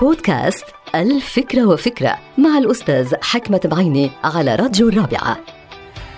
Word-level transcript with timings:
بودكاست 0.00 0.64
الفكرة 0.94 1.66
وفكرة 1.66 2.18
مع 2.38 2.58
الأستاذ 2.58 3.14
حكمة 3.22 3.60
بعيني 3.64 4.10
على 4.24 4.54
راديو 4.54 4.88
الرابعة. 4.88 5.38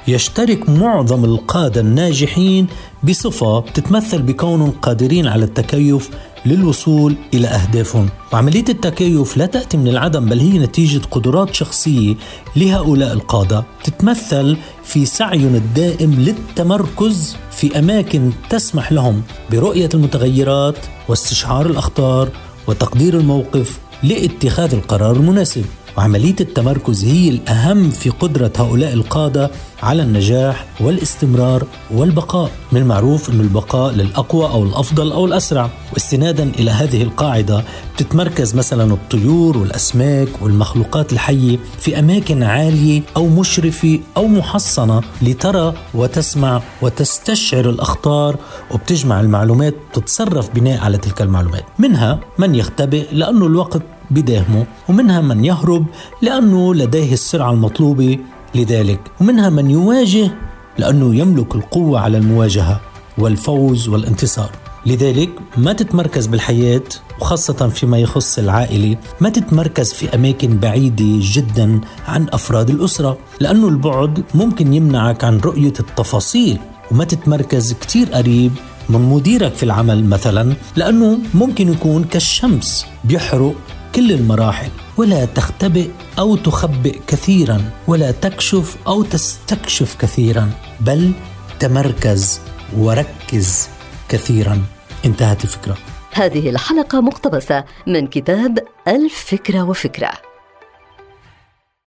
يشترك 0.08 0.69
معظم 0.69 1.24
القادة 1.24 1.81
الناجحين 1.81 2.67
بصفة 3.03 3.60
تتمثل 3.60 4.22
بكونهم 4.22 4.71
قادرين 4.71 5.26
على 5.26 5.44
التكيف 5.44 6.10
للوصول 6.47 7.17
إلى 7.35 7.49
أهدافهم. 7.49 8.08
وعملية 8.33 8.65
التكيف 8.69 9.37
لا 9.37 9.47
تأتي 9.47 9.77
من 9.77 9.88
العدم 9.88 10.24
بل 10.24 10.40
هي 10.40 10.58
نتيجة 10.58 11.01
قدرات 11.11 11.54
شخصية 11.54 12.15
لهؤلاء 12.56 13.13
القادة. 13.13 13.65
تتمثل 13.85 14.56
في 14.85 15.06
سعيهم 15.06 15.54
الدائم 15.54 16.15
للتمركز 16.15 17.37
في 17.51 17.79
أماكن 17.79 18.30
تسمح 18.51 18.93
لهم 18.93 19.23
برؤية 19.51 19.88
المتغيرات 19.95 20.77
واستشعار 21.09 21.66
الأخطار 21.66 22.29
وتقدير 22.66 23.19
الموقف 23.19 23.78
لاتخاذ 24.02 24.74
القرار 24.74 25.16
المناسب. 25.16 25.64
وعملية 25.96 26.36
التمركز 26.41 27.05
هي 27.05 27.28
الأهم 27.28 27.91
في 27.91 28.10
قدرة 28.10 28.52
هؤلاء 28.59 28.92
القادة 28.92 29.50
على 29.82 30.02
النجاح 30.02 30.66
والاستمرار 30.80 31.64
والبقاء. 31.91 32.50
من 32.72 32.80
المعروف 32.80 33.30
أن 33.30 33.41
البقاء 33.41 33.95
للأقوى 33.95 34.45
أو 34.45 34.64
الأفضل 34.64 35.12
أو 35.12 35.27
الأسرع. 35.27 35.70
واستنادا 35.92 36.50
إلى 36.59 36.70
هذه 36.70 37.02
القاعدة 37.02 37.64
تتمركز 37.96 38.55
مثلا 38.55 38.92
الطيور 38.92 39.59
والأسماك 39.59 40.28
والمخلوقات 40.42 41.12
الحية 41.12 41.59
في 41.78 41.98
أماكن 41.98 42.42
عالية 42.42 43.02
أو 43.16 43.27
مشرفة 43.27 44.00
أو 44.16 44.27
محصنة 44.27 45.00
لترى 45.22 45.74
وتسمع 45.94 46.62
وتستشعر 46.83 47.70
الأخطار 47.70 48.36
وبتجمع 48.70 49.20
المعلومات 49.20 49.74
تتصرف 49.92 50.50
بناء 50.55 50.80
على 50.80 50.98
تلك 50.98 51.22
المعلومات. 51.22 51.64
منها 51.78 52.20
من 52.38 52.55
يختبئ 52.55 53.06
لأنه 53.12 53.47
الوقت 53.47 53.83
بداهمه 54.10 54.66
ومنها 54.88 55.20
من 55.20 55.45
يهرب 55.45 55.86
لأنه 56.22 56.75
لديه 56.75 57.12
السرعة 57.12 57.50
المطلوبة 57.50 58.19
لذلك 58.55 59.00
ومنها 59.20 59.50
من 59.50 59.70
يواجه 59.70 60.30
لأنه 60.78 61.14
يملك 61.14 61.55
القوة 61.55 62.00
على 62.00 62.19
المواجهة 62.19 62.80
والفوز 63.19 63.89
والانتصار. 63.89 64.50
لذلك 64.86 65.30
ما 65.56 65.72
تتمركز 65.72 66.27
بالحياة 66.27 66.83
وخاصة 67.20 67.69
فيما 67.69 67.98
يخص 67.98 68.39
العائلة 68.39 68.97
ما 69.20 69.28
تتمركز 69.28 69.92
في 69.92 70.14
أماكن 70.14 70.58
بعيدة 70.58 71.19
جدا 71.20 71.80
عن 72.08 72.27
أفراد 72.33 72.70
الأسرة 72.70 73.19
لأنه 73.41 73.69
البعد 73.69 74.25
ممكن 74.34 74.75
يمنعك 74.75 75.25
عن 75.25 75.39
رؤية 75.39 75.73
التفاصيل. 75.80 76.58
وما 76.91 77.05
تتمركز 77.05 77.73
كتير 77.73 78.12
قريب 78.12 78.52
من 78.89 79.00
مديرك 79.00 79.55
في 79.55 79.62
العمل 79.62 80.05
مثلا 80.05 80.55
لأنه 80.77 81.19
ممكن 81.34 81.73
يكون 81.73 82.05
كالشمس 82.05 82.86
بيحرق 83.05 83.55
كل 83.97 84.12
المراحل 84.12 84.70
ولا 84.97 85.25
تختبئ 85.25 85.89
أو 86.19 86.36
تخبئ 86.36 86.98
كثيرا 87.06 87.70
ولا 87.89 88.11
تكشف 88.11 88.77
أو 88.86 89.02
تستكشف 89.02 89.97
كثيرا 90.00 90.50
بل 90.80 91.12
تمركز 91.61 92.41
وركز 92.78 93.69
كثيرا. 94.08 94.62
انتهت 95.05 95.44
الفكرة. 95.44 95.77
هذه 96.12 96.50
الحلقة 96.50 97.00
مقتبسة 97.00 97.64
من 97.86 98.06
كتاب 98.06 98.58
الفكرة 98.89 99.62
وفكرة. 99.62 100.25